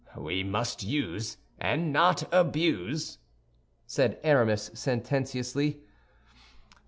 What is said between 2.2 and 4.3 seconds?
abuse," said